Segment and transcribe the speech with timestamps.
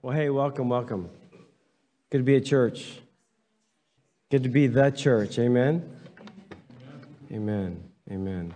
[0.00, 1.10] Well, hey, welcome, welcome.
[2.10, 3.00] Good to be at church.
[4.30, 5.40] Good to be the church.
[5.40, 5.90] Amen.
[7.32, 7.82] Amen.
[8.08, 8.54] Amen.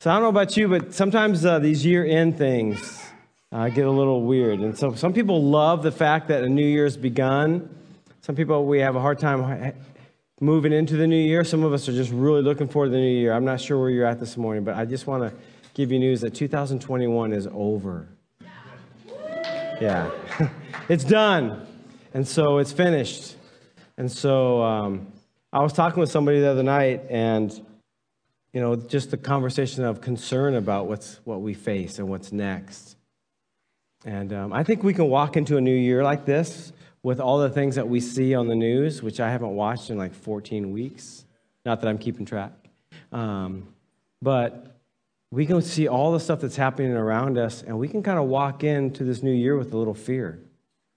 [0.00, 3.02] So I don't know about you, but sometimes uh, these year end things
[3.50, 4.60] uh, get a little weird.
[4.60, 7.74] And so some people love the fact that a new year's begun.
[8.20, 9.72] Some people, we have a hard time
[10.42, 11.44] moving into the new year.
[11.44, 13.32] Some of us are just really looking forward to the new year.
[13.32, 15.34] I'm not sure where you're at this morning, but I just want to
[15.72, 18.06] give you news that 2021 is over.
[19.80, 20.10] Yeah,
[20.88, 21.66] it's done.
[22.14, 23.36] And so it's finished.
[23.98, 25.12] And so um,
[25.52, 27.52] I was talking with somebody the other night, and
[28.52, 32.96] you know, just the conversation of concern about what's what we face and what's next.
[34.06, 37.38] And um, I think we can walk into a new year like this with all
[37.38, 40.72] the things that we see on the news, which I haven't watched in like 14
[40.72, 41.24] weeks.
[41.64, 42.52] Not that I'm keeping track,
[43.12, 43.68] um,
[44.22, 44.75] but
[45.36, 48.24] we can see all the stuff that's happening around us, and we can kind of
[48.24, 50.40] walk into this new year with a little fear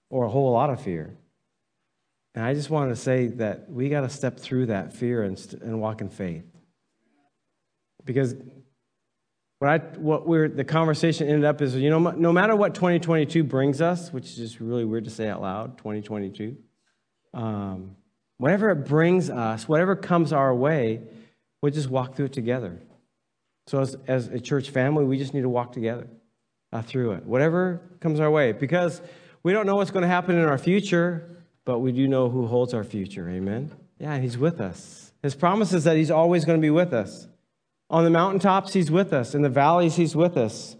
[0.09, 1.13] or a whole lot of fear.
[2.33, 5.37] And I just wanted to say that we got to step through that fear and,
[5.61, 6.45] and walk in faith.
[8.05, 8.33] Because
[9.57, 13.43] what, I, what we're, the conversation ended up is, you know, no matter what 2022
[13.43, 16.55] brings us, which is just really weird to say out loud, 2022,
[17.33, 17.97] um,
[18.37, 21.01] whatever it brings us, whatever comes our way,
[21.61, 22.79] we'll just walk through it together.
[23.69, 26.07] So, as, as a church family, we just need to walk together
[26.73, 28.99] uh, through it, whatever comes our way, because
[29.43, 31.29] we don't know what's going to happen in our future,
[31.65, 33.29] but we do know who holds our future.
[33.29, 33.69] Amen?
[33.99, 35.13] Yeah, He's with us.
[35.21, 37.27] His promise is that He's always going to be with us.
[37.91, 39.35] On the mountaintops, He's with us.
[39.35, 40.75] In the valleys, He's with us.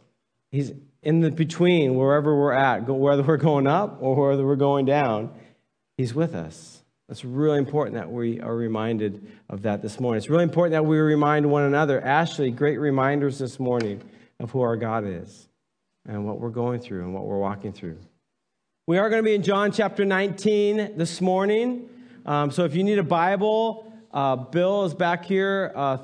[0.49, 0.71] He's
[1.03, 5.29] in the between, wherever we're at, whether we're going up or whether we're going down,
[5.95, 6.78] He's with us.
[7.09, 10.19] It's really important that we are reminded of that this morning.
[10.19, 11.99] It's really important that we remind one another.
[11.99, 14.03] Ashley, great reminders this morning
[14.39, 15.47] of who our God is
[16.07, 17.97] and what we're going through and what we're walking through.
[18.85, 21.89] We are going to be in John chapter 19 this morning.
[22.27, 25.97] Um, so if you need a Bible, uh, Bill is back here uh,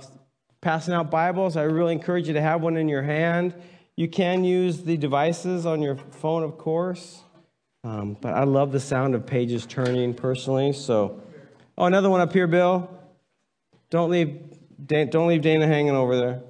[0.62, 1.56] passing out Bibles.
[1.56, 3.53] I really encourage you to have one in your hand.
[3.96, 7.22] You can use the devices on your phone, of course.
[7.85, 10.73] Um, but I love the sound of pages turning personally.
[10.73, 11.22] So,
[11.78, 12.90] oh, another one up here, Bill.
[13.91, 14.41] Don't leave,
[14.88, 16.41] don't leave Dana hanging over there.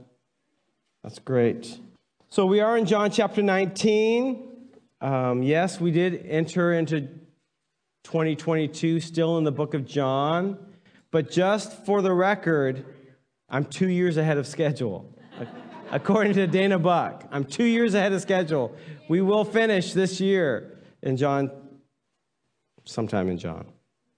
[1.03, 1.77] That's great.
[2.29, 4.47] So we are in John chapter 19.
[5.01, 7.01] Um, yes, we did enter into
[8.05, 10.57] 2022 still in the book of John,
[11.11, 12.85] but just for the record,
[13.49, 15.13] I'm two years ahead of schedule.
[15.91, 18.73] According to Dana Buck, I'm two years ahead of schedule.
[19.09, 20.74] We will finish this year
[21.05, 21.51] in John,
[22.83, 23.65] sometime in John.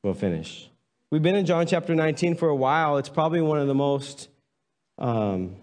[0.04, 0.70] We'll finish.
[1.12, 2.98] We've been in John chapter 19 for a while.
[2.98, 4.30] It's probably one of the most
[4.98, 5.58] um,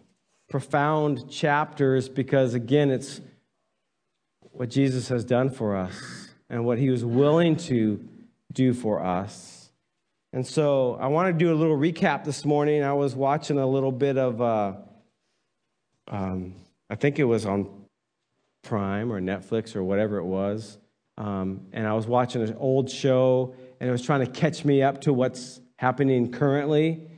[0.49, 3.21] profound chapters because, again, it's
[4.53, 8.06] what Jesus has done for us and what he was willing to
[8.53, 9.71] do for us.
[10.33, 12.83] And so I want to do a little recap this morning.
[12.83, 14.73] I was watching a little bit of, uh,
[16.09, 16.55] um,
[16.91, 17.69] I think it was on
[18.62, 20.79] Prime or Netflix or whatever it was.
[21.16, 24.82] Um, and I was watching an old show, and it was trying to catch me
[24.82, 27.08] up to what's happening currently.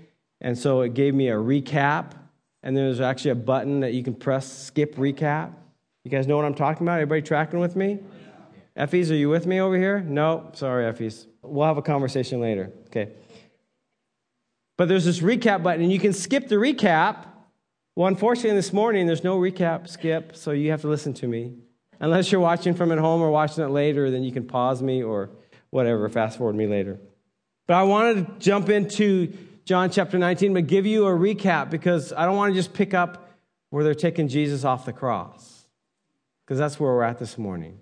[0.40, 2.12] And so it gave me a recap,
[2.62, 5.54] and there's actually a button that you can press skip recap.
[6.04, 7.00] You guys know what I'm talking about?
[7.00, 8.00] Everybody tracking with me?
[8.76, 10.00] Effies, are you with me over here?
[10.00, 11.26] No, sorry, Effies.
[11.42, 12.70] We'll have a conversation later.
[12.88, 13.12] Okay.
[14.76, 17.26] But there's this recap button, and you can skip the recap.
[17.94, 21.54] Well, unfortunately, this morning, there's no recap skip, so you have to listen to me.
[22.00, 25.02] Unless you're watching from at home or watching it later, then you can pause me
[25.02, 25.30] or
[25.70, 26.98] whatever, fast forward me later.
[27.66, 29.32] But I wanted to jump into
[29.64, 32.94] John chapter 19, but give you a recap because I don't want to just pick
[32.94, 33.28] up
[33.70, 35.66] where they're taking Jesus off the cross,
[36.44, 37.80] because that's where we're at this morning.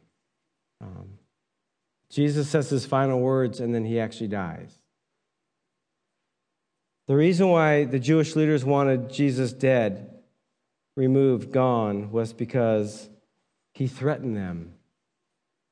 [0.81, 1.19] Um,
[2.09, 4.79] Jesus says his final words, and then he actually dies.
[7.07, 10.11] The reason why the Jewish leaders wanted Jesus dead,
[10.97, 13.11] removed, gone, was because
[13.75, 14.73] he threatened them.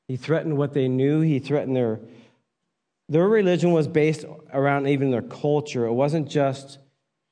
[0.07, 1.21] He threatened what they knew.
[1.21, 1.99] He threatened their
[3.09, 5.85] their religion was based around even their culture.
[5.85, 6.79] It wasn't just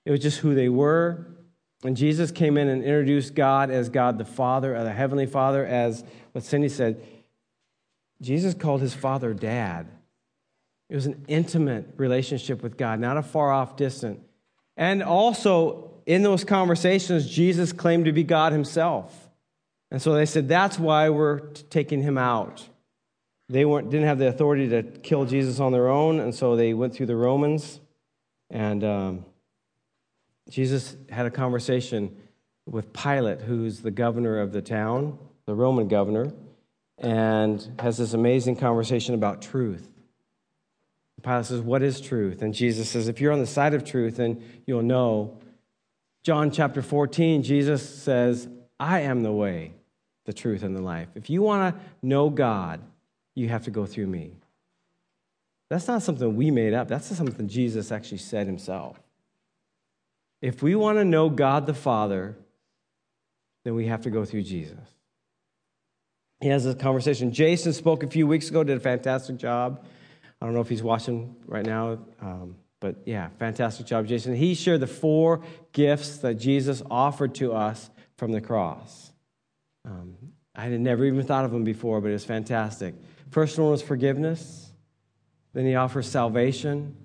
[0.06, 1.28] it was just who they were.
[1.84, 5.66] And Jesus came in and introduced God as God the Father, or the Heavenly Father,
[5.66, 7.02] as what Cindy said.
[8.22, 9.88] Jesus called his Father Dad.
[10.90, 14.20] It was an intimate relationship with God, not a far off distant.
[14.78, 19.21] And also, in those conversations, Jesus claimed to be God himself.
[19.92, 21.40] And so they said, that's why we're
[21.70, 22.68] taking him out.
[23.50, 26.74] They weren't, didn't have the authority to kill Jesus on their own, and so they
[26.74, 27.82] went through the Romans.
[28.50, 29.26] And um,
[30.50, 32.16] Jesus had a conversation
[32.66, 36.32] with Pilate, who's the governor of the town, the Roman governor.
[36.98, 39.90] and has this amazing conversation about truth.
[41.24, 42.42] Pilate says, What is truth?
[42.42, 45.40] And Jesus says, If you're on the side of truth, then you'll know.
[46.24, 48.48] John chapter 14, Jesus says,
[48.80, 49.74] I am the way,
[50.26, 51.08] the truth, and the life.
[51.16, 52.82] If you want to know God,
[53.36, 54.38] you have to go through me.
[55.70, 59.00] That's not something we made up, that's something Jesus actually said himself.
[60.42, 62.36] If we want to know God the Father,
[63.64, 64.78] then we have to go through Jesus.
[66.42, 67.32] He has a conversation.
[67.32, 69.86] Jason spoke a few weeks ago, did a fantastic job.
[70.42, 74.36] I don't know if he's watching right now, um, but yeah, fantastic job, Jason.
[74.36, 79.11] He shared the four gifts that Jesus offered to us from the cross.
[79.86, 80.16] Um,
[80.56, 82.96] I had never even thought of them before, but it's fantastic.
[83.30, 84.72] First one was forgiveness.
[85.54, 86.96] Then he offers salvation.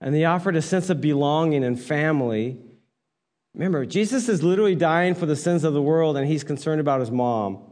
[0.00, 2.58] And he offered a sense of belonging and family.
[3.54, 7.00] Remember, Jesus is literally dying for the sins of the world, and he's concerned about
[7.00, 7.62] his mom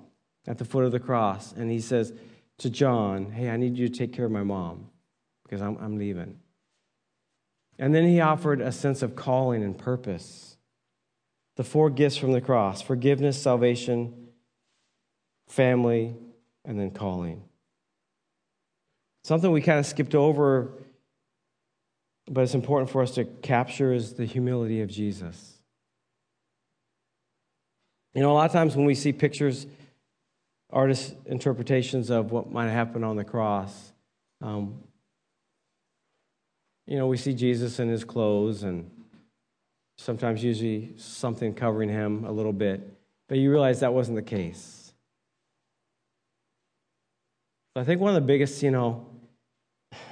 [0.46, 1.52] at the foot of the cross.
[1.52, 2.12] And he says
[2.58, 4.88] to John, Hey, I need you to take care of my mom
[5.44, 6.38] because I'm, I'm leaving.
[7.78, 10.45] And then he offered a sense of calling and purpose.
[11.56, 14.28] The four gifts from the cross forgiveness, salvation,
[15.48, 16.14] family,
[16.64, 17.42] and then calling.
[19.24, 20.72] Something we kind of skipped over,
[22.30, 25.58] but it's important for us to capture is the humility of Jesus.
[28.14, 29.66] You know, a lot of times when we see pictures,
[30.70, 33.92] artists' interpretations of what might happen on the cross,
[34.40, 34.82] um,
[36.86, 38.90] you know, we see Jesus in his clothes and
[39.96, 42.96] sometimes usually something covering him a little bit,
[43.28, 44.92] but you realize that wasn't the case.
[47.74, 49.06] I think one of the biggest, you know,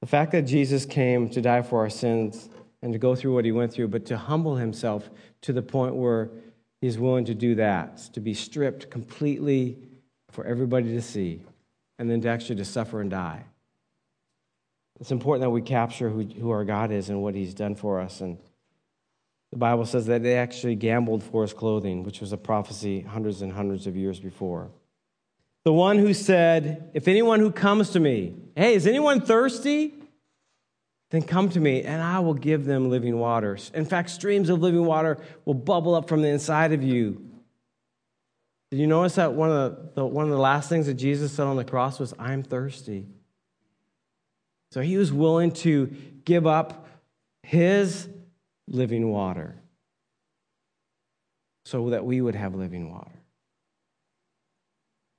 [0.00, 2.48] the fact that Jesus came to die for our sins
[2.82, 5.10] and to go through what he went through, but to humble himself
[5.42, 6.30] to the point where
[6.80, 9.78] he's willing to do that, to be stripped completely
[10.30, 11.42] for everybody to see,
[11.98, 13.44] and then to actually to suffer and die.
[15.04, 18.00] It's important that we capture who, who our God is and what he's done for
[18.00, 18.22] us.
[18.22, 18.38] And
[19.52, 23.42] the Bible says that they actually gambled for his clothing, which was a prophecy hundreds
[23.42, 24.70] and hundreds of years before.
[25.64, 29.92] The one who said, If anyone who comes to me, hey, is anyone thirsty?
[31.10, 33.70] Then come to me, and I will give them living waters.
[33.74, 37.22] In fact, streams of living water will bubble up from the inside of you.
[38.70, 41.30] Did you notice that one of the, the one of the last things that Jesus
[41.30, 43.04] said on the cross was, I'm thirsty?
[44.74, 45.86] So he was willing to
[46.24, 46.88] give up
[47.44, 48.08] his
[48.66, 49.54] living water
[51.64, 53.12] so that we would have living water.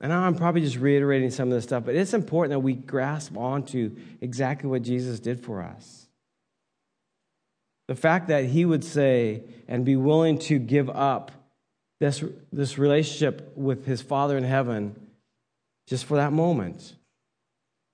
[0.02, 3.34] And I'm probably just reiterating some of this stuff, but it's important that we grasp
[3.34, 6.06] onto exactly what Jesus did for us.
[7.88, 11.32] The fact that he would say and be willing to give up
[11.98, 12.22] this,
[12.52, 14.94] this relationship with his Father in heaven
[15.86, 16.94] just for that moment.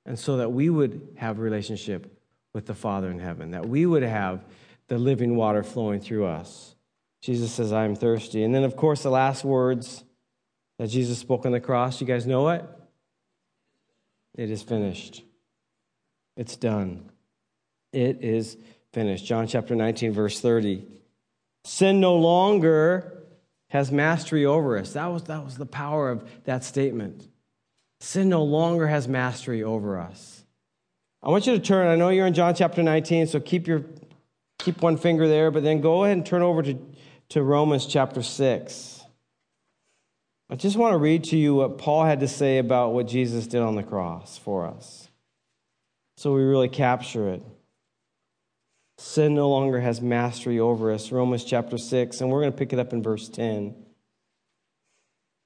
[0.05, 2.19] And so that we would have relationship
[2.53, 4.45] with the Father in heaven, that we would have
[4.89, 6.75] the living water flowing through us.
[7.23, 8.43] Jesus says, I am thirsty.
[8.43, 10.05] And then, of course, the last words
[10.79, 12.01] that Jesus spoke on the cross.
[12.01, 12.65] You guys know it?
[14.35, 15.23] It is finished.
[16.37, 17.11] It's done.
[17.93, 18.57] It is
[18.93, 19.25] finished.
[19.25, 20.85] John chapter 19, verse 30.
[21.65, 23.23] Sin no longer
[23.69, 24.95] has mastery over us.
[24.95, 27.29] That was, that was the power of that statement.
[28.03, 30.45] Sin no longer has mastery over us.
[31.23, 33.85] I want you to turn, I know you're in John chapter 19, so keep your
[34.59, 36.77] keep one finger there, but then go ahead and turn over to,
[37.29, 39.05] to Romans chapter 6.
[40.51, 43.47] I just want to read to you what Paul had to say about what Jesus
[43.47, 45.09] did on the cross for us.
[46.17, 47.45] So we really capture it.
[48.99, 51.13] Sin no longer has mastery over us.
[51.13, 53.77] Romans chapter 6, and we're going to pick it up in verse 10.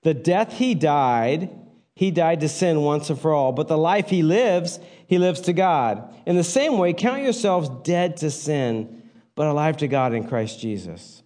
[0.04, 1.50] The death he died,
[1.97, 5.41] he died to sin once and for all, but the life he lives, he lives
[5.41, 6.15] to God.
[6.26, 9.03] In the same way, count yourselves dead to sin,
[9.35, 11.23] but alive to God in Christ Jesus.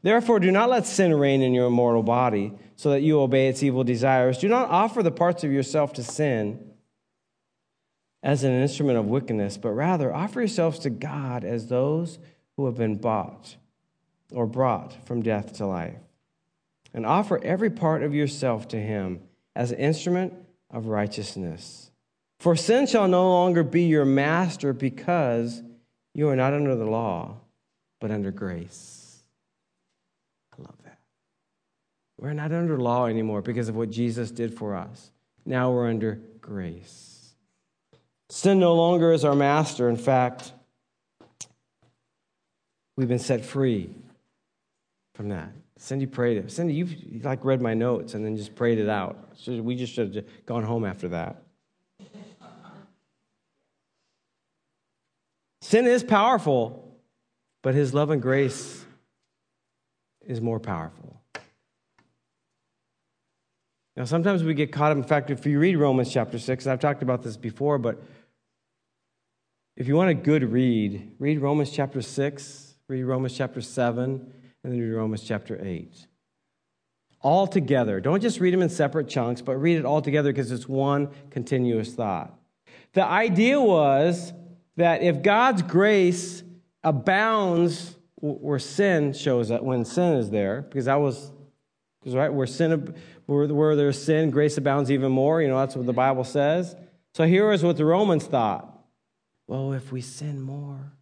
[0.00, 3.64] Therefore, do not let sin reign in your mortal body so that you obey its
[3.64, 4.38] evil desires.
[4.38, 6.70] Do not offer the parts of yourself to sin
[8.22, 12.20] as an instrument of wickedness, but rather offer yourselves to God as those
[12.56, 13.56] who have been bought
[14.30, 15.98] or brought from death to life.
[16.94, 19.22] And offer every part of yourself to Him
[19.54, 20.32] as an instrument
[20.70, 21.90] of righteousness.
[22.40, 25.62] For sin shall no longer be your master because
[26.14, 27.36] you are not under the law,
[28.00, 29.22] but under grace.
[30.58, 30.98] I love that.
[32.18, 35.10] We're not under law anymore because of what Jesus did for us.
[35.44, 37.34] Now we're under grace.
[38.28, 39.88] Sin no longer is our master.
[39.88, 40.52] In fact,
[42.96, 43.90] we've been set free
[45.14, 45.50] from that.
[45.82, 46.52] Cindy prayed it.
[46.52, 49.32] Cindy, you've you like read my notes and then just prayed it out.
[49.34, 51.42] So we just should have gone home after that.
[55.60, 56.96] Sin is powerful,
[57.62, 58.84] but his love and grace
[60.24, 61.20] is more powerful.
[63.96, 64.98] Now, sometimes we get caught up.
[64.98, 68.00] In fact, if you read Romans chapter 6, I've talked about this before, but
[69.76, 74.32] if you want a good read, read Romans chapter 6, read Romans chapter 7,
[74.64, 76.06] and then Romans chapter 8.
[77.20, 78.00] All together.
[78.00, 81.08] Don't just read them in separate chunks, but read it all together because it's one
[81.30, 82.34] continuous thought.
[82.94, 84.32] The idea was
[84.76, 86.42] that if God's grace
[86.82, 91.32] abounds where sin shows up, when sin is there, because that was,
[92.00, 92.94] because right, where sin
[93.26, 95.40] where, where there's sin, grace abounds even more.
[95.42, 96.74] You know, that's what the Bible says.
[97.14, 98.68] So here is what the Romans thought.
[99.46, 100.92] Well, if we sin more,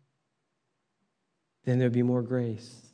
[1.64, 2.89] then there'd be more grace.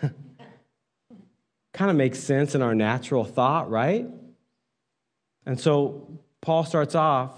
[1.72, 4.06] kind of makes sense in our natural thought, right?
[5.46, 7.34] And so Paul starts off,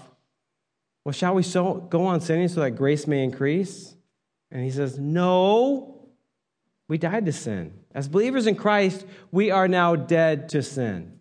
[1.05, 3.95] well, shall we so, go on sinning so that grace may increase?
[4.51, 6.09] And he says, no,
[6.87, 7.73] we died to sin.
[7.95, 11.19] As believers in Christ, we are now dead to sin.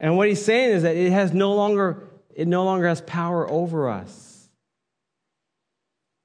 [0.00, 3.48] And what he's saying is that it has no longer it no longer has power
[3.48, 4.48] over us.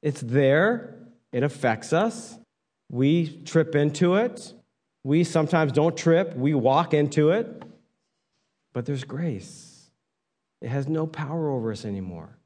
[0.01, 0.95] It's there,
[1.31, 2.37] it affects us.
[2.89, 4.53] We trip into it.
[5.03, 7.63] We sometimes don't trip, we walk into it.
[8.73, 9.89] But there's grace.
[10.61, 12.37] It has no power over us anymore.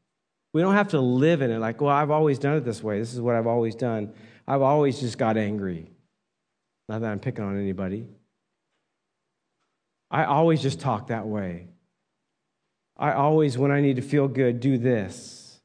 [0.53, 2.99] We don't have to live in it like, well, I've always done it this way.
[2.99, 4.13] This is what I've always done.
[4.47, 5.91] I've always just got angry.
[6.87, 8.05] Not that I'm picking on anybody.
[10.09, 11.69] I always just talk that way.
[12.97, 15.59] I always, when I need to feel good, do this.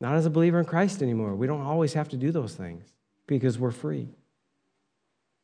[0.00, 1.34] Not as a believer in Christ anymore.
[1.34, 2.94] We don't always have to do those things
[3.28, 4.08] because we're free.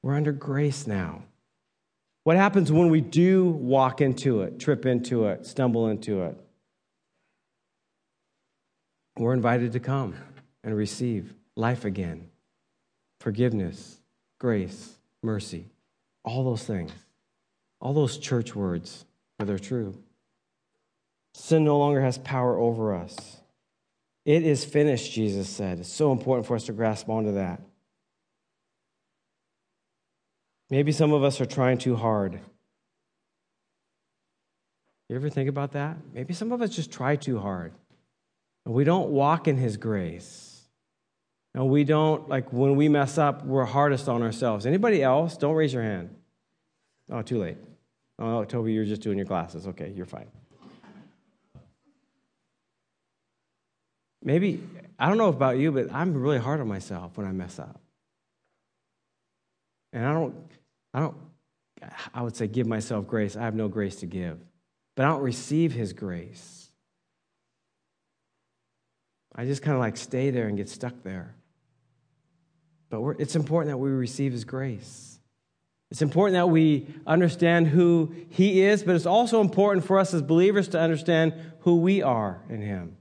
[0.03, 1.23] We're under grace now.
[2.25, 6.37] What happens when we do walk into it, trip into it, stumble into it?
[9.17, 10.17] We're invited to come
[10.64, 12.29] and receive life again,
[13.21, 13.99] forgiveness,
[14.41, 15.67] grace, mercy,
[16.25, 16.91] all those things,
[17.81, 19.05] all those church words,
[19.37, 19.97] where they're true.
[21.35, 23.37] Sin no longer has power over us.
[24.25, 25.81] It is finished, Jesus said.
[25.81, 27.61] It's so important for us to grasp onto that.
[30.75, 32.40] Maybe some of us are trying too hard.
[35.09, 35.99] You ever think about that?
[36.12, 37.73] Maybe some of us just try too hard.
[38.66, 40.62] And we don't walk in His grace.
[41.54, 44.66] And we don't, like when we mess up, we're hardest on ourselves.
[44.66, 45.37] Anybody else?
[45.37, 46.12] Don't raise your hand.
[47.09, 47.59] Oh, too late.
[48.19, 49.69] Oh, Toby, you're just doing your glasses.
[49.69, 50.26] Okay, you're fine.
[54.25, 54.61] Maybe,
[54.99, 57.81] I don't know about you, but I'm really hard on myself when I mess up.
[59.93, 60.35] And I don't,
[60.95, 61.17] I don't,
[62.15, 63.37] I would say give myself grace.
[63.37, 64.39] I have no grace to give,
[64.95, 66.65] but I don't receive his grace.
[69.35, 71.35] I just kind of like stay there and get stuck there.
[72.89, 75.19] But it's important that we receive His grace.
[75.91, 80.23] It's important that we understand who He is, but it's also important for us as
[80.23, 82.97] believers to understand who we are in Him,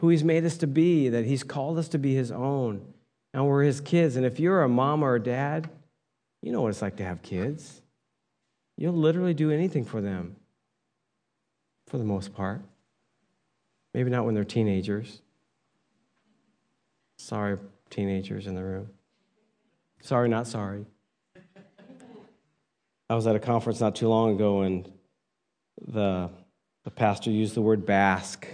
[0.00, 2.84] who He's made us to be, that He's called us to be His own,
[3.32, 4.16] and we're His kids.
[4.16, 5.70] And if you're a mom or a dad,
[6.46, 7.82] you know what it's like to have kids.
[8.76, 10.36] You'll literally do anything for them,
[11.88, 12.62] for the most part.
[13.92, 15.22] Maybe not when they're teenagers.
[17.18, 17.58] Sorry,
[17.90, 18.90] teenagers in the room.
[20.02, 20.86] Sorry, not sorry.
[23.10, 24.88] I was at a conference not too long ago and
[25.84, 26.30] the,
[26.84, 28.46] the pastor used the word bask.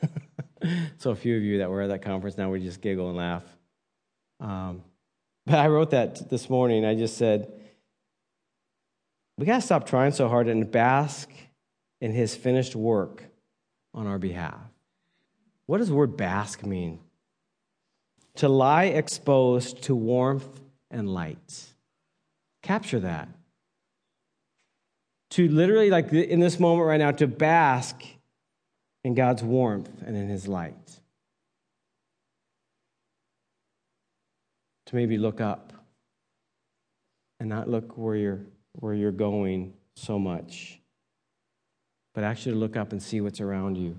[0.96, 3.18] so a few of you that were at that conference now we just giggle and
[3.18, 3.44] laugh.
[4.40, 4.84] Um,
[5.46, 6.84] but I wrote that this morning.
[6.84, 7.52] I just said,
[9.38, 11.30] we got to stop trying so hard and bask
[12.00, 13.24] in his finished work
[13.94, 14.60] on our behalf.
[15.66, 17.00] What does the word bask mean?
[18.36, 21.66] to lie exposed to warmth and light.
[22.62, 23.28] Capture that.
[25.30, 28.02] To literally, like in this moment right now, to bask
[29.04, 30.99] in God's warmth and in His light.
[34.90, 35.72] To maybe look up
[37.38, 38.40] and not look where you're,
[38.72, 40.80] where you're going so much,
[42.14, 43.98] but actually look up and see what's around you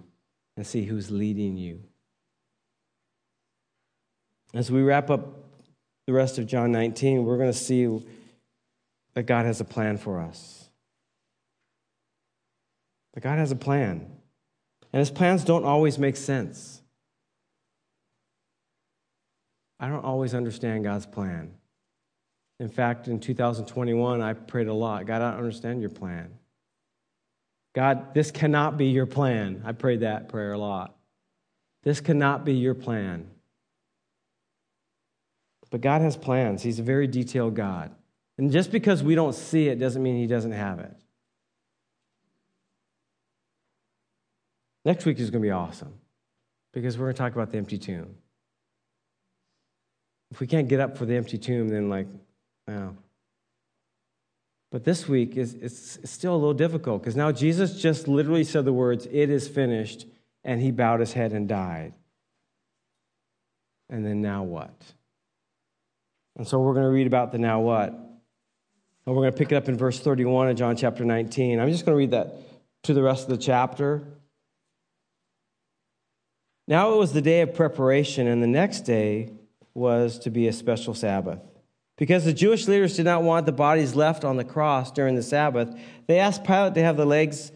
[0.56, 1.82] and see who's leading you
[4.54, 5.28] as we wrap up
[6.08, 7.88] the rest of John 19, we're going to see
[9.14, 10.70] that God has a plan for us.
[13.14, 14.10] That God has a plan.
[14.92, 16.81] And his plans don't always make sense.
[19.82, 21.56] I don't always understand God's plan.
[22.60, 26.30] In fact, in 2021, I prayed a lot God, I don't understand your plan.
[27.74, 29.64] God, this cannot be your plan.
[29.66, 30.96] I prayed that prayer a lot.
[31.84, 33.30] This cannot be your plan.
[35.72, 36.62] But God has plans.
[36.62, 37.96] He's a very detailed God.
[38.38, 40.94] And just because we don't see it doesn't mean He doesn't have it.
[44.84, 45.94] Next week is going to be awesome
[46.74, 48.16] because we're going to talk about the empty tomb.
[50.32, 52.08] If we can't get up for the empty tomb, then, like,
[52.68, 52.96] wow.
[54.72, 58.64] But this week is it's, still a little difficult because now Jesus just literally said
[58.64, 60.08] the words, It is finished,
[60.44, 61.94] and he bowed his head and died.
[63.90, 64.74] And then now what?
[66.38, 67.90] And so we're going to read about the now what.
[67.92, 71.60] And we're going to pick it up in verse 31 of John chapter 19.
[71.60, 72.38] I'm just going to read that
[72.84, 74.04] to the rest of the chapter.
[76.68, 79.32] Now it was the day of preparation, and the next day
[79.74, 81.40] was to be a special Sabbath.
[81.98, 85.24] Because the Jewish leaders did not want the bodies left on the cross during the
[85.24, 85.74] Sabbath,
[86.08, 87.52] they asked Pilate to have the legs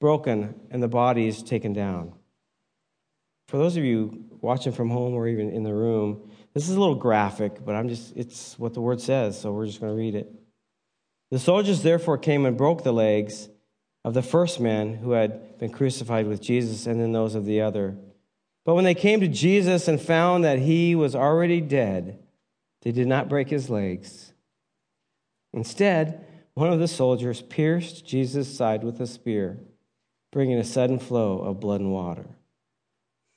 [0.00, 2.12] broken and the bodies taken down.
[3.48, 6.80] For those of you watching from home or even in the room, this is a
[6.80, 9.98] little graphic, but I'm just it's what the word says, so we're just going to
[9.98, 10.30] read it.
[11.30, 13.48] The soldiers therefore came and broke the legs
[14.04, 17.60] of the first man who had been crucified with Jesus and then those of the
[17.60, 17.96] other.
[18.68, 22.18] But when they came to Jesus and found that he was already dead,
[22.82, 24.34] they did not break his legs.
[25.54, 29.58] Instead, one of the soldiers pierced Jesus' side with a spear,
[30.32, 32.26] bringing a sudden flow of blood and water.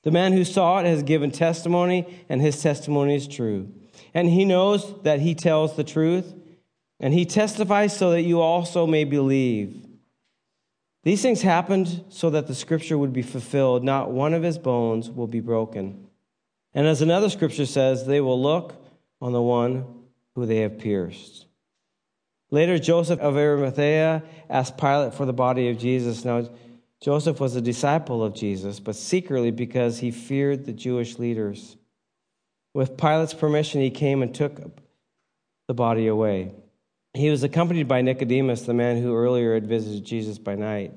[0.03, 3.71] The man who saw it has given testimony, and his testimony is true.
[4.13, 6.35] And he knows that he tells the truth,
[6.99, 9.90] and he testifies so that you also may believe.
[11.03, 13.83] These things happened so that the scripture would be fulfilled.
[13.83, 16.07] Not one of his bones will be broken.
[16.73, 18.75] And as another scripture says, they will look
[19.19, 19.85] on the one
[20.35, 21.47] who they have pierced.
[22.51, 26.23] Later, Joseph of Arimathea asked Pilate for the body of Jesus.
[26.25, 26.49] Now,
[27.01, 31.77] Joseph was a disciple of Jesus, but secretly because he feared the Jewish leaders.
[32.73, 34.61] With Pilate's permission, he came and took
[35.67, 36.53] the body away.
[37.13, 40.93] He was accompanied by Nicodemus, the man who earlier had visited Jesus by night.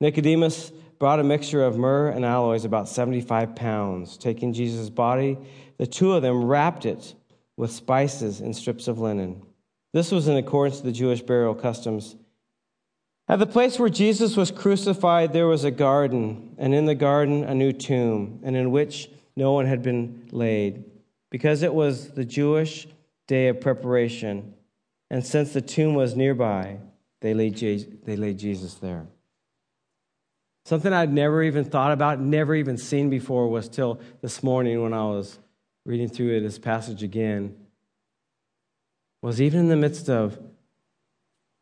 [0.00, 4.16] Nicodemus brought a mixture of myrrh and aloes, about 75 pounds.
[4.18, 5.38] Taking Jesus' body,
[5.78, 7.14] the two of them wrapped it
[7.56, 9.42] with spices and strips of linen.
[9.92, 12.14] This was in accordance to the Jewish burial customs.
[13.26, 17.44] At the place where Jesus was crucified, there was a garden, and in the garden,
[17.44, 20.84] a new tomb, and in which no one had been laid,
[21.30, 22.86] because it was the Jewish
[23.26, 24.54] day of preparation.
[25.10, 26.78] And since the tomb was nearby,
[27.20, 27.56] they laid,
[28.04, 29.06] they laid Jesus there.
[30.64, 34.92] Something I'd never even thought about, never even seen before, was till this morning when
[34.92, 35.38] I was
[35.86, 37.56] reading through this passage again,
[39.22, 40.38] was even in the midst of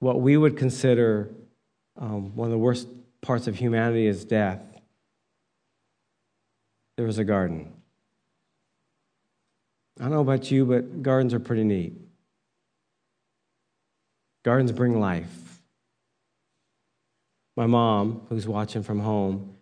[0.00, 1.30] what we would consider
[1.96, 2.88] um, one of the worst
[3.20, 4.62] parts of humanity is death,
[6.96, 7.72] there was a garden.
[9.98, 11.94] I don't know about you, but gardens are pretty neat.
[14.46, 15.58] Gardens bring life.
[17.56, 19.56] My mom, who's watching from home,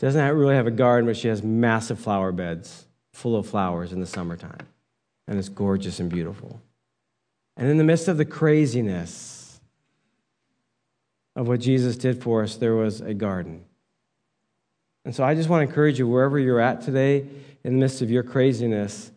[0.00, 4.00] doesn't really have a garden, but she has massive flower beds full of flowers in
[4.00, 4.66] the summertime.
[5.28, 6.60] And it's gorgeous and beautiful.
[7.56, 9.60] And in the midst of the craziness
[11.36, 13.66] of what Jesus did for us, there was a garden.
[15.04, 17.24] And so I just want to encourage you, wherever you're at today,
[17.62, 19.12] in the midst of your craziness,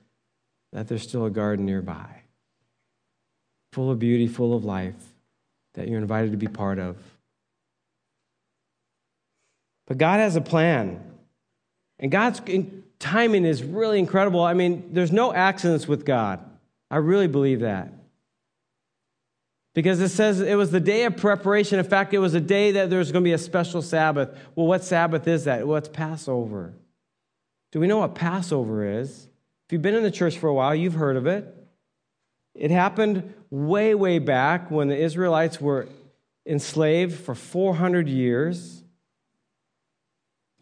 [0.72, 2.21] that there's still a garden nearby
[3.72, 4.96] full of beauty, full of life,
[5.74, 6.98] that you're invited to be part of.
[9.88, 11.04] But God has a plan.
[12.00, 12.42] And God's
[13.00, 14.42] timing is really incredible.
[14.42, 16.40] I mean, there's no accidents with God.
[16.90, 17.94] I really believe that.
[19.74, 21.80] Because it says it was the day of preparation.
[21.80, 24.30] In fact, it was a day that there was going to be a special Sabbath.
[24.56, 25.66] Well, what Sabbath is that?
[25.66, 26.74] Well, it's Passover.
[27.72, 29.28] Do we know what Passover is?
[29.68, 31.61] If you've been in the church for a while, you've heard of it.
[32.56, 35.88] It happened way, way back when the Israelites were
[36.46, 38.84] enslaved for 400 years.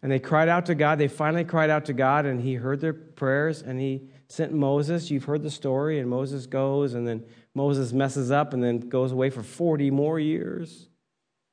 [0.02, 0.98] And they cried out to God.
[0.98, 5.10] They finally cried out to God, and He heard their prayers, and He sent Moses.
[5.10, 7.24] You've heard the story, and Moses goes, and then
[7.54, 10.88] Moses messes up and then goes away for 40 more years.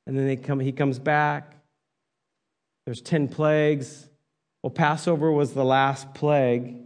[0.06, 1.54] And then they come, he comes back.
[2.86, 4.08] There's 10 plagues.
[4.62, 6.76] Well, Passover was the last plague.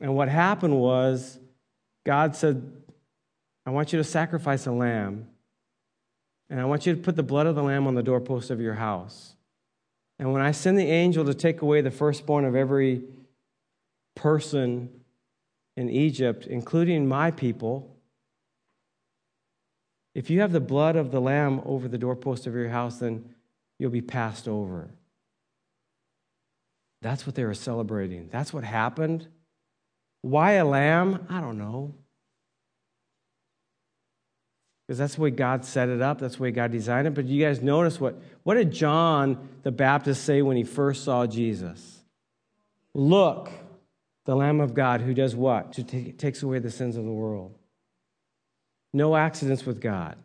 [0.00, 1.38] And what happened was
[2.06, 2.62] God said,
[3.66, 5.26] I want you to sacrifice a lamb,
[6.48, 8.60] and I want you to put the blood of the lamb on the doorpost of
[8.60, 9.34] your house.
[10.20, 13.02] And when I send the angel to take away the firstborn of every
[14.14, 14.88] person
[15.76, 17.92] in Egypt, including my people,
[20.14, 23.34] if you have the blood of the lamb over the doorpost of your house, then
[23.80, 24.90] you'll be passed over.
[27.02, 28.28] That's what they were celebrating.
[28.30, 29.26] That's what happened.
[30.26, 31.24] Why a lamb?
[31.30, 31.94] I don't know.
[34.86, 37.14] Because that's the way God set it up, that's the way God designed it.
[37.14, 41.26] But you guys notice what, what did John the Baptist say when he first saw
[41.26, 42.00] Jesus?
[42.92, 43.52] Look,
[44.24, 45.74] the Lamb of God who does what?
[45.74, 47.56] To take, takes away the sins of the world.
[48.92, 50.16] No accidents with God.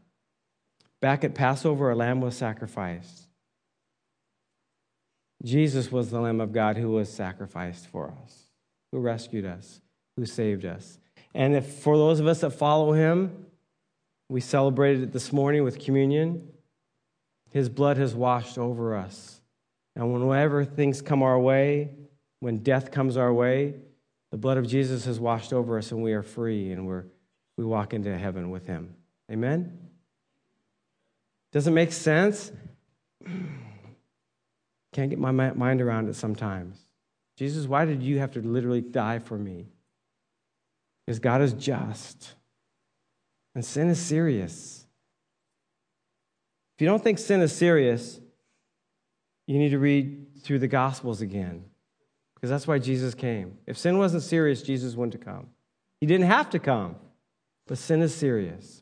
[1.00, 3.28] Back at Passover, a lamb was sacrificed.
[5.44, 8.46] Jesus was the Lamb of God who was sacrificed for us,
[8.92, 9.82] who rescued us,
[10.22, 11.00] who saved us.
[11.34, 13.48] And if for those of us that follow him,
[14.30, 16.48] we celebrated it this morning with communion.
[17.50, 19.42] His blood has washed over us.
[19.96, 21.90] And whenever things come our way,
[22.40, 23.74] when death comes our way,
[24.30, 27.06] the blood of Jesus has washed over us and we are free and we're,
[27.58, 28.94] we walk into heaven with him.
[29.32, 29.76] Amen?
[31.52, 32.52] Does it make sense?
[34.94, 36.78] Can't get my mind around it sometimes.
[37.38, 39.66] Jesus, why did you have to literally die for me?
[41.06, 42.36] Because God is just.
[43.56, 44.86] And sin is serious.
[46.76, 48.20] If you don't think sin is serious,
[49.48, 51.66] you need to read through the Gospels again,
[52.34, 53.58] because that's why Jesus came.
[53.68, 55.48] If sin wasn't serious, Jesus wouldn't have come.
[56.00, 56.96] He didn't have to come,
[57.68, 58.82] but sin is serious.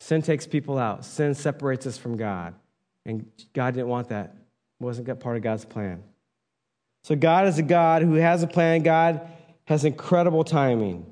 [0.00, 2.54] Sin takes people out, sin separates us from God,
[3.06, 4.36] and God didn't want that.
[4.80, 6.02] It wasn't part of God's plan.
[7.02, 8.82] So, God is a God who has a plan.
[8.82, 9.28] God
[9.64, 11.06] has incredible timing.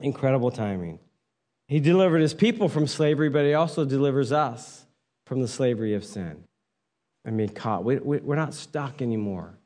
[0.00, 1.00] Incredible timing.
[1.66, 4.86] He delivered his people from slavery, but he also delivers us
[5.26, 6.44] from the slavery of sin.
[7.26, 7.84] I mean, caught.
[7.84, 9.58] We, we, we're not stuck anymore,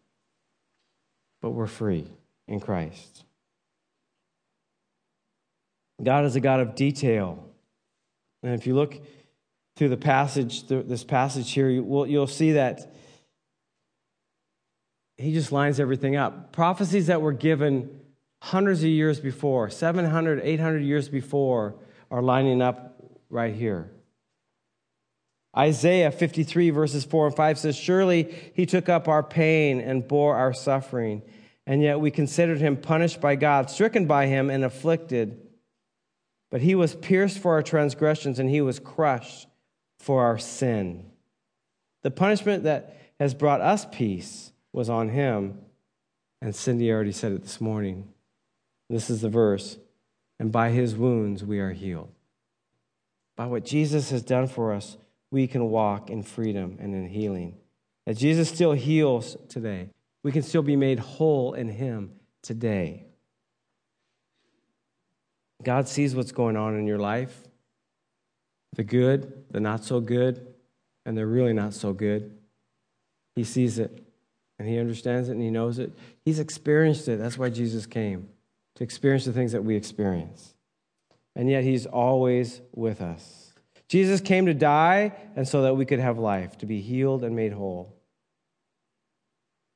[1.40, 2.06] but we're free
[2.48, 3.24] in Christ.
[6.02, 7.46] God is a God of detail.
[8.42, 9.00] And if you look
[9.76, 12.92] through the passage, through this passage here, you will, you'll see that
[15.16, 16.52] he just lines everything up.
[16.52, 18.00] Prophecies that were given
[18.42, 21.76] hundreds of years before, 700, 800 years before,
[22.10, 23.00] are lining up
[23.30, 23.92] right here.
[25.56, 30.34] Isaiah 53, verses 4 and 5 says, Surely he took up our pain and bore
[30.34, 31.22] our suffering,
[31.68, 35.40] and yet we considered him punished by God, stricken by him, and afflicted.
[36.50, 39.46] But he was pierced for our transgressions, and he was crushed
[40.00, 41.06] for our sin.
[42.02, 45.60] The punishment that has brought us peace was on him.
[46.40, 48.11] And Cindy already said it this morning.
[48.88, 49.78] This is the verse
[50.42, 52.10] and by his wounds we are healed.
[53.36, 54.96] By what Jesus has done for us,
[55.30, 57.54] we can walk in freedom and in healing.
[58.06, 59.90] That Jesus still heals today.
[60.24, 62.10] We can still be made whole in him
[62.42, 63.04] today.
[65.62, 67.44] God sees what's going on in your life
[68.74, 70.44] the good, the not so good,
[71.06, 72.36] and the really not so good.
[73.36, 74.02] He sees it
[74.58, 75.92] and he understands it and he knows it.
[76.24, 77.20] He's experienced it.
[77.20, 78.28] That's why Jesus came
[78.76, 80.54] to experience the things that we experience.
[81.34, 83.52] And yet, He's always with us.
[83.88, 87.36] Jesus came to die, and so that we could have life, to be healed and
[87.36, 87.94] made whole.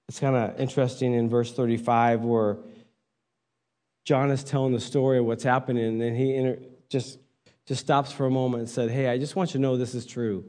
[0.09, 2.59] It's kind of interesting in verse 35 where
[4.05, 7.19] John is telling the story of what's happening, and then he inter- just,
[7.67, 9.95] just stops for a moment and said, Hey, I just want you to know this
[9.95, 10.45] is true.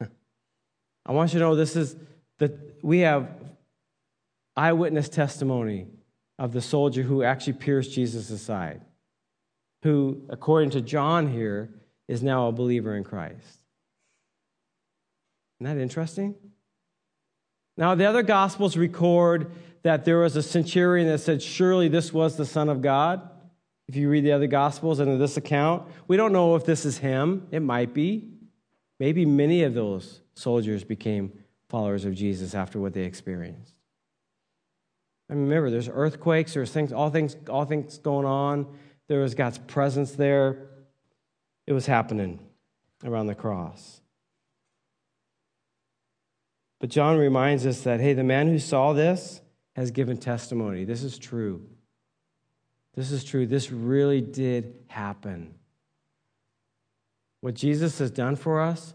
[0.00, 1.96] I want you to know this is
[2.38, 3.28] that we have
[4.56, 5.88] eyewitness testimony
[6.42, 8.80] of the soldier who actually pierced Jesus' side,
[9.84, 11.70] who, according to John here,
[12.08, 13.60] is now a believer in Christ.
[15.60, 16.34] Isn't that interesting?
[17.76, 19.52] Now, the other Gospels record
[19.84, 23.30] that there was a centurion that said, Surely this was the Son of God.
[23.86, 26.84] If you read the other Gospels and in this account, we don't know if this
[26.84, 27.46] is him.
[27.52, 28.32] It might be.
[28.98, 33.74] Maybe many of those soldiers became followers of Jesus after what they experienced.
[35.30, 38.66] I remember, there's earthquakes, there's things, all things, all things going on.
[39.08, 40.68] There was God's presence there.
[41.66, 42.40] It was happening
[43.04, 44.00] around the cross.
[46.80, 49.40] But John reminds us that, hey, the man who saw this
[49.76, 50.84] has given testimony.
[50.84, 51.62] This is true.
[52.94, 53.46] This is true.
[53.46, 55.54] This really did happen.
[57.40, 58.94] What Jesus has done for us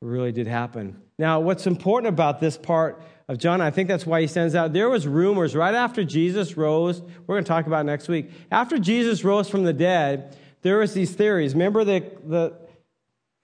[0.00, 1.00] really did happen.
[1.18, 3.60] Now, what's important about this part of John.
[3.60, 4.72] I think that's why he stands out.
[4.72, 7.00] There was rumors right after Jesus rose.
[7.00, 8.30] We're going to talk about next week.
[8.50, 11.54] After Jesus rose from the dead, there was these theories.
[11.54, 12.58] Remember the the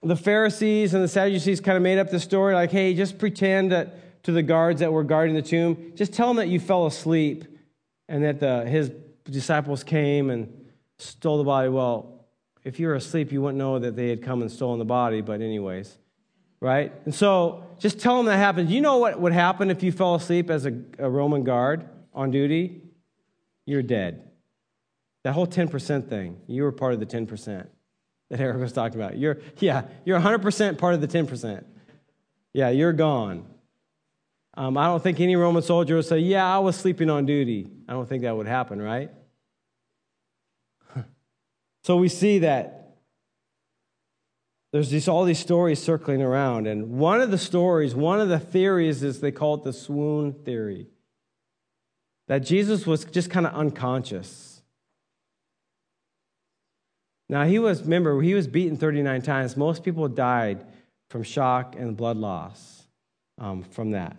[0.03, 3.71] the Pharisees and the Sadducees kind of made up the story like, hey, just pretend
[3.71, 6.85] that to the guards that were guarding the tomb, just tell them that you fell
[6.85, 7.45] asleep
[8.09, 8.91] and that the, his
[9.23, 10.65] disciples came and
[10.97, 11.69] stole the body.
[11.69, 12.25] Well,
[12.65, 15.21] if you were asleep, you wouldn't know that they had come and stolen the body,
[15.21, 15.97] but, anyways,
[16.59, 16.91] right?
[17.05, 18.69] And so just tell them that happened.
[18.69, 22.31] You know what would happen if you fell asleep as a, a Roman guard on
[22.31, 22.81] duty?
[23.65, 24.23] You're dead.
[25.23, 27.67] That whole 10% thing, you were part of the 10%
[28.29, 29.17] that Eric was talking about.
[29.17, 31.63] You're, yeah, you're 100% part of the 10%.
[32.53, 33.45] Yeah, you're gone.
[34.55, 37.69] Um, I don't think any Roman soldier would say, Yeah, I was sleeping on duty.
[37.87, 39.11] I don't think that would happen, right?
[41.83, 42.76] so we see that
[44.77, 46.67] there's these, all these stories circling around.
[46.67, 50.33] And one of the stories, one of the theories is they call it the swoon
[50.33, 50.85] theory
[52.27, 54.61] that Jesus was just kind of unconscious.
[57.27, 59.57] Now, he was, remember, he was beaten 39 times.
[59.57, 60.63] Most people died
[61.09, 62.83] from shock and blood loss
[63.39, 64.15] um, from that.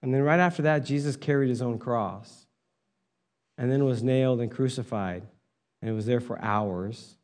[0.00, 2.46] And then right after that, Jesus carried his own cross
[3.58, 5.24] and then was nailed and crucified.
[5.82, 7.16] And it was there for hours.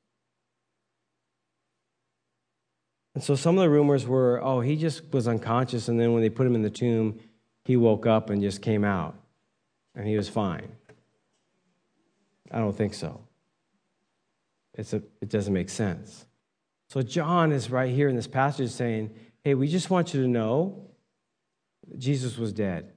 [3.17, 5.89] And so some of the rumors were oh, he just was unconscious.
[5.89, 7.19] And then when they put him in the tomb,
[7.65, 9.17] he woke up and just came out
[9.95, 10.69] and he was fine.
[12.51, 13.23] I don't think so.
[14.75, 16.27] It's a, it doesn't make sense.
[16.91, 20.29] So John is right here in this passage saying, hey, we just want you to
[20.29, 20.91] know
[21.97, 22.93] Jesus was dead.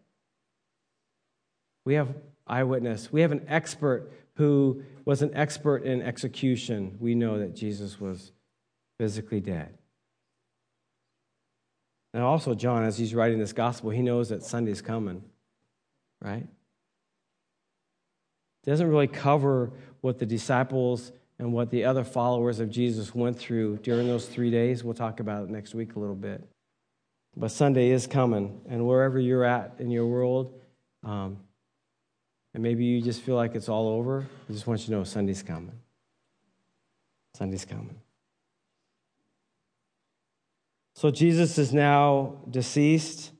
[1.85, 2.13] We have
[2.45, 3.09] eyewitness.
[3.09, 6.97] We have an expert who was an expert in execution.
[6.99, 8.33] We know that Jesus was
[8.97, 9.77] physically dead.
[12.13, 15.23] And also, John, as he's writing this gospel, he knows that Sunday's coming,
[16.21, 16.47] right?
[18.69, 23.77] doesn't really cover what the disciples and what the other followers of Jesus went through
[23.77, 24.83] during those three days.
[24.83, 26.47] We'll talk about it next week a little bit.
[27.35, 30.53] But Sunday is coming, and wherever you're at in your world,
[31.03, 31.37] um,
[32.53, 35.03] and maybe you just feel like it's all over, I just want you to know
[35.03, 35.79] Sunday's coming.
[37.35, 37.99] Sunday's coming.
[40.99, 43.31] So Jesus is now deceased.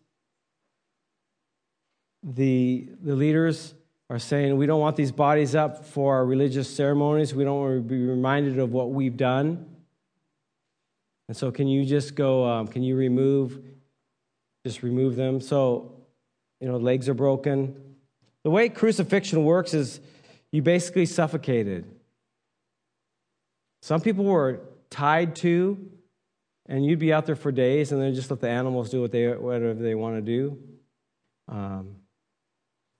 [2.23, 3.73] The, the leaders
[4.09, 7.35] are saying we don't want these bodies up for our religious ceremonies.
[7.35, 9.75] We don't want to be reminded of what we've done.
[11.27, 13.59] And so, can you just go, um, can you remove,
[14.65, 15.41] just remove them?
[15.41, 16.05] So,
[16.61, 17.75] you know, legs are broken.
[18.45, 19.99] The way crucifixion works is
[20.53, 21.83] you basically suffocated.
[23.81, 25.91] Some people were tied to,
[26.69, 29.11] and you'd be out there for days, and then just let the animals do what
[29.11, 30.57] they, whatever they want to do.
[31.47, 31.95] Um,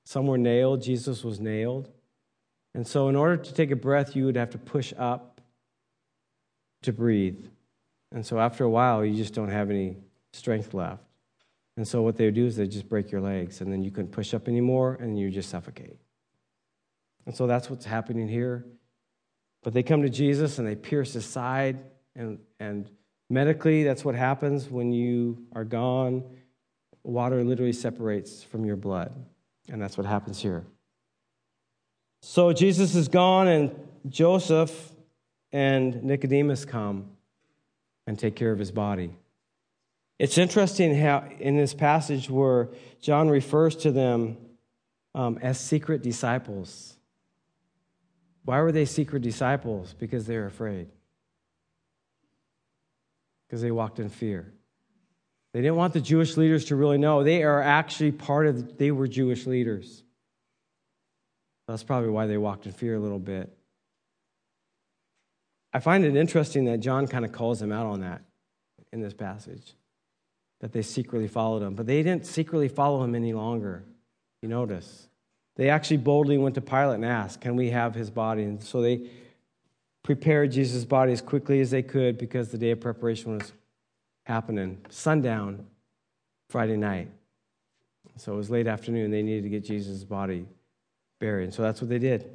[0.06, 0.82] some were nailed.
[0.82, 1.88] Jesus was nailed.
[2.74, 5.40] And so, in order to take a breath, you would have to push up
[6.82, 7.46] to breathe.
[8.12, 9.98] And so, after a while, you just don't have any
[10.34, 11.04] strength left.
[11.78, 13.92] And so, what they would do is they just break your legs, and then you
[13.92, 16.00] couldn't push up anymore, and you just suffocate.
[17.28, 18.66] And so, that's what's happening here.
[19.62, 21.84] But they come to Jesus and they pierce his side,
[22.16, 22.90] and, and
[23.30, 26.24] medically, that's what happens when you are gone.
[27.04, 29.14] Water literally separates from your blood.
[29.70, 30.66] And that's what happens here.
[32.22, 33.72] So Jesus is gone, and
[34.08, 34.92] Joseph
[35.52, 37.12] and Nicodemus come
[38.08, 39.12] and take care of his body.
[40.18, 44.38] It's interesting how in this passage where John refers to them
[45.16, 46.98] um, as secret disciples.
[48.44, 49.96] Why were they secret disciples?
[49.98, 50.90] Because they were afraid.
[53.50, 54.54] Because they walked in fear.
[55.54, 57.24] They didn't want the Jewish leaders to really know.
[57.24, 60.04] They are actually part of, they were Jewish leaders.
[61.68, 63.56] That's probably why they walked in fear a little bit.
[65.74, 68.22] I find it interesting that John kind of calls them out on that
[68.92, 69.74] in this passage,
[70.62, 71.76] that they secretly followed him.
[71.76, 73.84] But they didn't secretly follow him any longer.
[74.42, 75.10] You notice.
[75.58, 78.44] They actually boldly went to Pilate and asked, Can we have his body?
[78.44, 79.10] And so they
[80.10, 83.54] prepared Jesus' body as quickly as they could because the day of preparation was
[84.26, 84.84] happening.
[84.90, 85.68] Sundown,
[86.50, 87.12] Friday night.
[88.18, 89.12] So it was late afternoon.
[89.12, 90.48] They needed to get Jesus' body
[91.20, 91.44] buried.
[91.44, 92.28] And So that's what they did.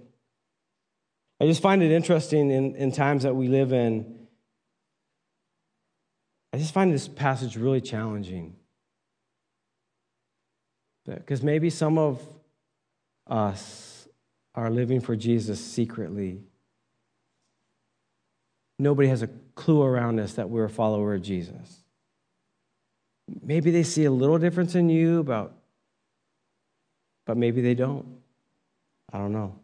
[1.40, 4.20] I just find it interesting in, in times that we live in.
[6.52, 8.54] I just find this passage really challenging.
[11.06, 12.22] Because maybe some of
[13.26, 14.06] us
[14.54, 16.44] are living for Jesus secretly.
[18.78, 21.82] Nobody has a clue around us that we're a follower of Jesus.
[23.42, 25.54] Maybe they see a little difference in you about
[27.26, 28.06] but maybe they don't.
[29.12, 29.54] I don't know.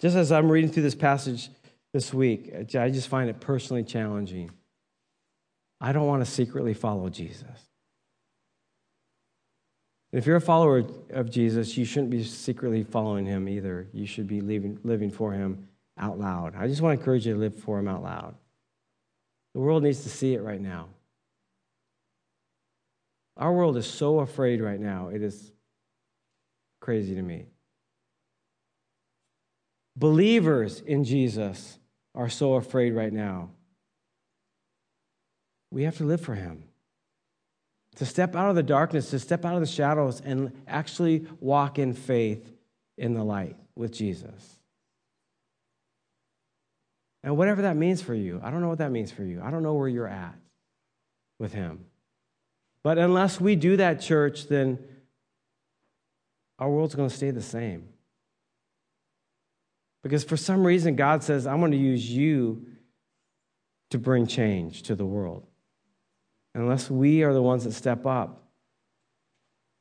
[0.00, 1.50] Just as I'm reading through this passage
[1.92, 4.50] this week, I just find it personally challenging.
[5.80, 7.46] I don't want to secretly follow Jesus.
[10.12, 13.88] If you're a follower of Jesus, you shouldn't be secretly following him either.
[13.92, 15.68] You should be living, living for him
[16.02, 16.54] out loud.
[16.56, 18.34] I just want to encourage you to live for him out loud.
[19.54, 20.88] The world needs to see it right now.
[23.36, 25.52] Our world is so afraid right now, it is
[26.80, 27.46] crazy to me.
[29.96, 31.78] Believers in Jesus
[32.14, 33.50] are so afraid right now.
[35.70, 36.64] We have to live for him
[37.96, 41.78] to step out of the darkness, to step out of the shadows, and actually walk
[41.78, 42.52] in faith
[42.98, 44.58] in the light with Jesus.
[47.24, 49.40] And whatever that means for you, I don't know what that means for you.
[49.42, 50.34] I don't know where you're at
[51.38, 51.84] with Him.
[52.82, 54.78] But unless we do that, church, then
[56.58, 57.88] our world's going to stay the same.
[60.02, 62.66] Because for some reason, God says, I'm going to use you
[63.90, 65.46] to bring change to the world
[66.54, 68.42] unless we are the ones that step up,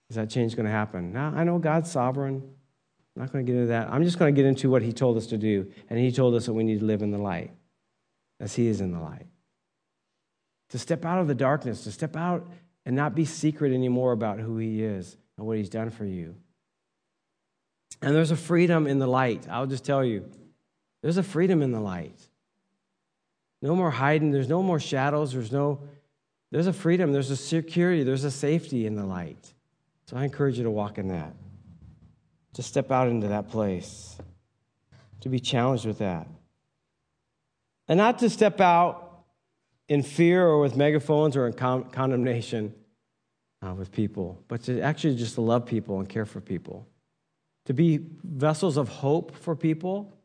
[0.10, 1.14] is that change going to happen?
[1.14, 2.44] Now, I know God's sovereign.
[3.16, 3.90] I'm not going to get into that.
[3.92, 5.72] I'm just going to get into what He told us to do.
[5.90, 7.52] And He told us that we need to live in the light
[8.40, 9.28] as He is in the light.
[10.70, 12.48] To step out of the darkness, to step out
[12.86, 16.36] and not be secret anymore about who He is and what He's done for you.
[18.02, 19.48] And there's a freedom in the light.
[19.50, 20.30] I'll just tell you
[21.02, 22.20] there's a freedom in the light.
[23.62, 25.82] No more hiding, there's no more shadows, there's no
[26.52, 29.54] there's a freedom, there's a security, there's a safety in the light.
[30.06, 31.34] So I encourage you to walk in that,
[32.54, 34.18] to step out into that place,
[35.22, 36.28] to be challenged with that.
[37.88, 39.24] And not to step out
[39.88, 42.74] in fear or with megaphones or in con- condemnation
[43.66, 46.88] uh, with people, but to actually just to love people and care for people,
[47.66, 50.18] to be vessels of hope for people.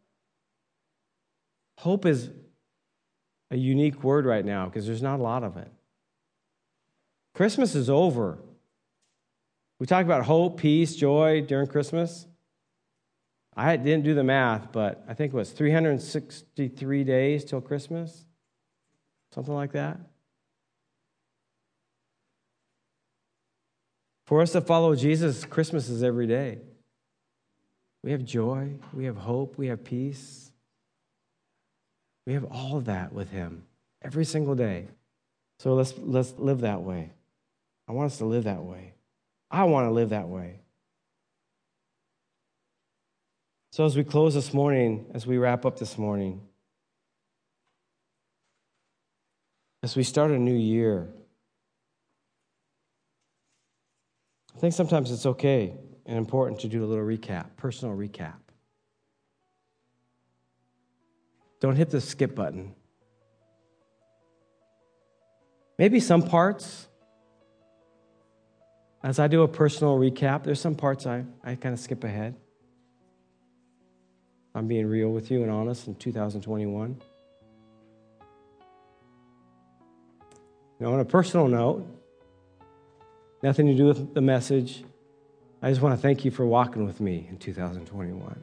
[1.78, 2.30] Hope is
[3.50, 5.70] a unique word right now because there's not a lot of it.
[7.34, 8.38] Christmas is over.
[9.78, 12.26] We talk about hope, peace, joy during Christmas.
[13.54, 18.26] I didn't do the math, but I think it was 363 days till Christmas,
[19.34, 19.98] something like that.
[24.26, 26.58] For us to follow Jesus, Christmas is every day.
[28.02, 30.50] We have joy, we have hope, we have peace.
[32.26, 33.64] We have all that with Him
[34.02, 34.88] every single day.
[35.60, 37.12] So let's, let's live that way.
[37.88, 38.95] I want us to live that way.
[39.50, 40.60] I want to live that way.
[43.70, 46.40] So, as we close this morning, as we wrap up this morning,
[49.82, 51.08] as we start a new year,
[54.54, 55.74] I think sometimes it's okay
[56.06, 58.40] and important to do a little recap, personal recap.
[61.60, 62.74] Don't hit the skip button.
[65.78, 66.88] Maybe some parts
[69.06, 72.34] as I do a personal recap, there's some parts I, I kind of skip ahead.
[74.52, 77.00] I'm being real with you and honest in 2021.
[80.80, 81.86] Now, on a personal note,
[83.44, 84.82] nothing to do with the message,
[85.62, 88.40] I just want to thank you for walking with me in 2021.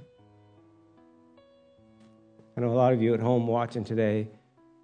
[2.56, 4.30] I know a lot of you at home watching today.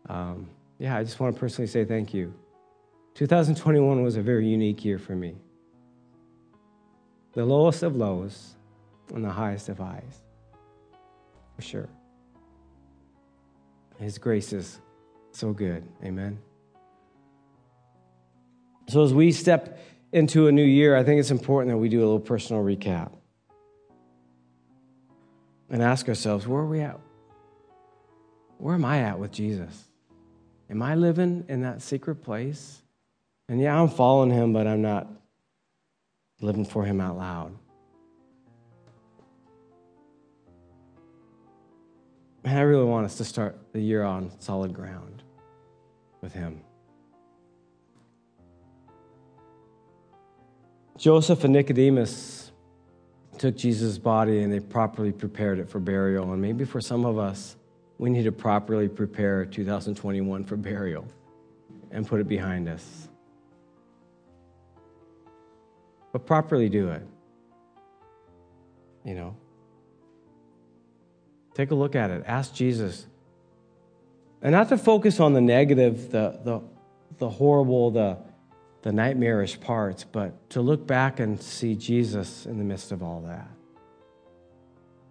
[0.09, 2.33] Um, yeah, I just want to personally say thank you.
[3.13, 5.37] 2021 was a very unique year for me
[7.39, 8.53] the lowest of lows
[9.15, 10.23] and the highest of highs.
[11.55, 11.89] For sure.
[13.97, 14.81] His grace is
[15.31, 15.87] so good.
[16.03, 16.39] Amen.
[18.89, 19.79] So, as we step
[20.11, 23.13] into a new year, I think it's important that we do a little personal recap
[25.69, 26.99] and ask ourselves where are we at?
[28.57, 29.85] Where am I at with Jesus?
[30.69, 32.81] Am I living in that secret place?
[33.47, 35.07] And yeah, I'm following him, but I'm not
[36.41, 37.55] living for Him out loud.
[42.43, 45.23] Man, I really want us to start the year on solid ground
[46.21, 46.61] with Him.
[50.97, 52.51] Joseph and Nicodemus
[53.37, 56.33] took Jesus' body and they properly prepared it for burial.
[56.33, 57.55] And maybe for some of us,
[57.97, 61.05] we need to properly prepare 2021 for burial
[61.91, 63.09] and put it behind us
[66.11, 67.05] but properly do it.
[69.03, 69.35] You know?
[71.53, 72.23] Take a look at it.
[72.25, 73.05] Ask Jesus.
[74.41, 76.61] And not to focus on the negative, the, the,
[77.17, 78.17] the horrible, the,
[78.81, 83.21] the nightmarish parts, but to look back and see Jesus in the midst of all
[83.21, 83.49] that.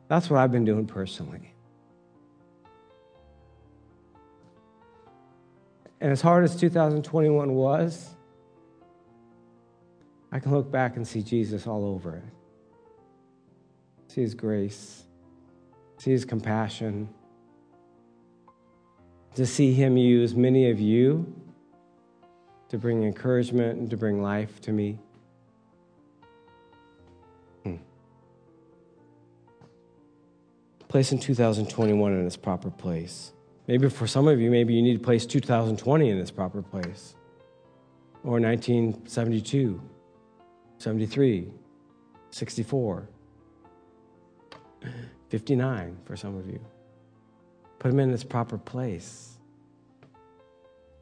[0.08, 1.54] That's what I've been doing personally.
[6.00, 8.14] And as hard as 2021 was,
[10.30, 12.24] I can look back and see Jesus all over it.
[14.08, 15.04] See his grace,
[15.98, 17.08] see his compassion,
[19.34, 21.34] to see him use many of you
[22.68, 24.98] to bring encouragement and to bring life to me.
[27.64, 27.76] Hmm.
[30.88, 33.32] Place in 2021 in its proper place.
[33.66, 37.14] Maybe for some of you, maybe you need to place 2020 in its proper place.
[38.24, 39.80] Or 1972,
[40.78, 41.48] 73,
[42.30, 43.08] 64,
[45.28, 46.60] 59 for some of you.
[47.78, 49.38] Put them in its proper place.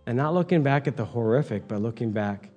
[0.06, 2.50] And not looking back at the horrific, but looking back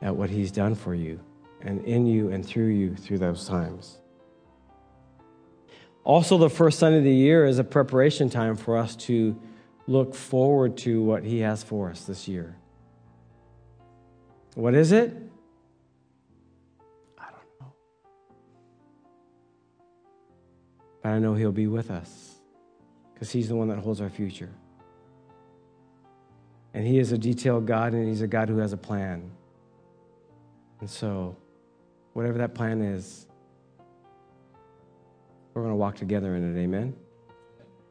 [0.00, 1.20] at what He's done for you
[1.60, 3.98] and in you and through you through those times.
[6.04, 9.40] Also, the first Sunday of the year is a preparation time for us to
[9.86, 12.56] look forward to what He has for us this year.
[14.54, 15.27] What is it?
[21.02, 22.36] But I know He'll be with us
[23.14, 24.50] because He's the one that holds our future.
[26.74, 29.30] And He is a detailed God, and He's a God who has a plan.
[30.80, 31.36] And so,
[32.12, 33.26] whatever that plan is,
[35.54, 36.60] we're going to walk together in it.
[36.60, 36.94] Amen.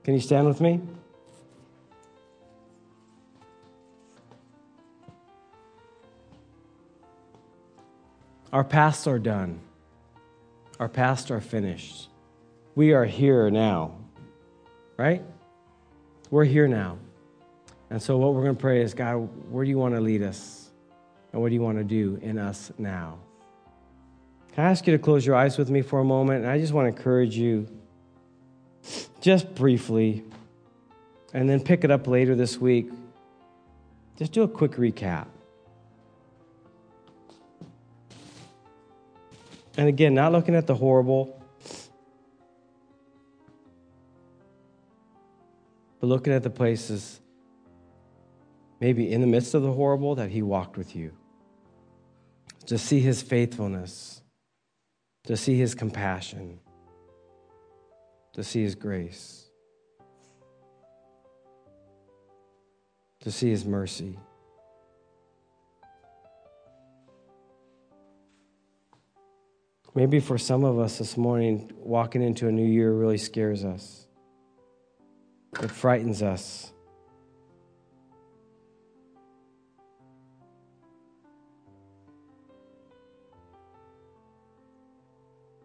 [0.03, 0.79] Can you stand with me?
[8.53, 9.59] Our pasts are done.
[10.79, 12.09] Our pasts are finished.
[12.77, 13.95] We are here now,
[14.97, 15.23] right?
[16.29, 16.99] We're here now.
[17.89, 19.15] And so, what we're going to pray is God,
[19.49, 20.69] where do you want to lead us?
[21.33, 23.17] And what do you want to do in us now?
[24.53, 26.43] Can I ask you to close your eyes with me for a moment?
[26.43, 27.67] And I just want to encourage you,
[29.21, 30.23] just briefly,
[31.33, 32.91] and then pick it up later this week.
[34.17, 35.25] Just do a quick recap.
[39.77, 41.36] And again, not looking at the horrible,
[46.07, 47.21] looking at the places
[48.79, 51.11] maybe in the midst of the horrible, that He walked with you.
[52.67, 54.21] To see His faithfulness,
[55.25, 56.59] to see His compassion,
[58.33, 59.49] to see His grace,
[63.21, 64.19] to see His mercy.
[69.95, 74.06] Maybe for some of us this morning, walking into a new year really scares us.
[75.61, 76.71] It frightens us.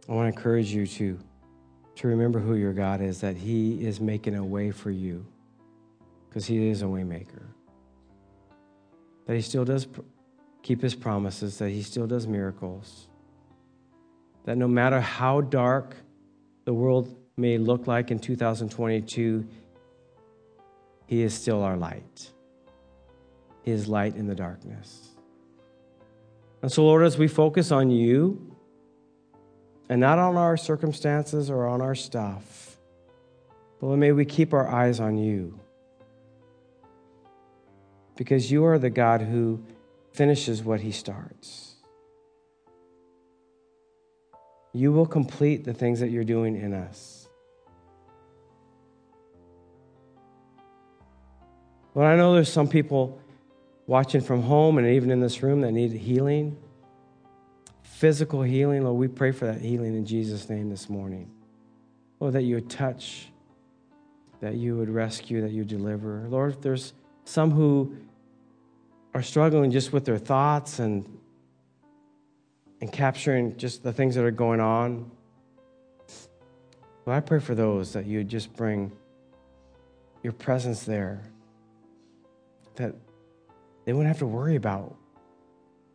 [0.09, 1.19] I want to encourage you to,
[1.97, 5.27] to remember who your God is, that He is making a way for you
[6.29, 7.43] because He is a waymaker.
[9.27, 9.87] That He still does
[10.63, 13.09] keep His promises, that He still does miracles.
[14.45, 15.97] That no matter how dark
[16.65, 19.47] the world may look like in 2022,
[21.13, 22.31] He is still our light.
[23.65, 25.11] He is light in the darkness.
[26.63, 28.57] And so, Lord, as we focus on you,
[29.91, 32.79] and not on our circumstances or on our stuff.
[33.79, 35.61] But may we keep our eyes on you.
[38.17, 39.63] Because you are the God who
[40.15, 41.75] finishes what he starts.
[44.73, 47.22] You will complete the things that you're doing in us.
[51.95, 53.21] Well, I know there's some people
[53.87, 56.57] watching from home and even in this room that need healing
[58.03, 61.31] physical healing, Lord, we pray for that healing in Jesus' name this morning.
[62.19, 63.29] Lord, that you would touch,
[64.41, 66.27] that you would rescue, that you deliver.
[66.29, 67.97] Lord, if there's some who
[69.15, 71.07] are struggling just with their thoughts and
[72.81, 75.09] and capturing just the things that are going on.
[77.05, 78.91] Well, I pray for those that you would just bring
[80.25, 81.23] your presence there,
[82.77, 82.95] that
[83.85, 84.95] they wouldn't have to worry about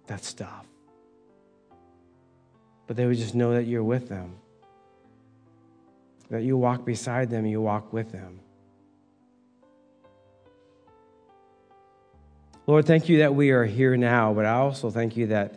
[0.08, 0.68] that stuff
[2.88, 4.38] but they would just know that you're with them.
[6.30, 8.40] That you walk beside them, you walk with them.
[12.66, 15.56] Lord, thank you that we are here now, but I also thank you that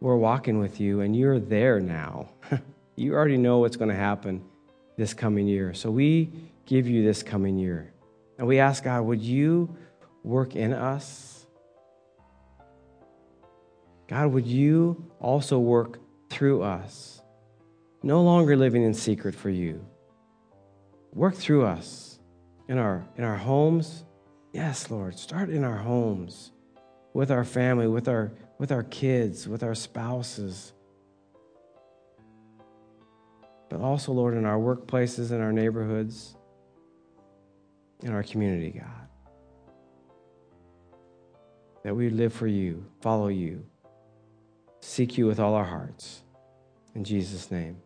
[0.00, 2.28] we're walking with you and you're there now.
[2.96, 4.42] you already know what's going to happen
[4.96, 5.74] this coming year.
[5.74, 6.30] So we
[6.64, 7.92] give you this coming year.
[8.38, 9.76] And we ask God, would you
[10.28, 11.46] work in us?
[14.08, 16.00] God, would you also work
[16.30, 17.22] through us.
[18.02, 19.84] No longer living in secret for you.
[21.12, 22.18] Work through us
[22.68, 24.04] in our, in our homes.
[24.52, 26.52] Yes, Lord, start in our homes
[27.12, 30.72] with our family, with our, with our kids, with our spouses.
[33.68, 36.36] But also, Lord, in our workplaces, in our neighborhoods,
[38.02, 39.07] in our community, God.
[41.84, 43.64] That we live for you, follow you,
[44.80, 46.22] seek you with all our hearts.
[46.94, 47.76] In Jesus' name.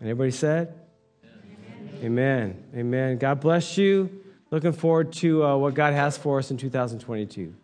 [0.00, 0.74] And everybody said?
[1.24, 2.00] Amen.
[2.02, 2.64] Amen.
[2.74, 3.18] Amen.
[3.18, 4.22] God bless you.
[4.50, 7.54] Looking forward to uh, what God has for us in 2022.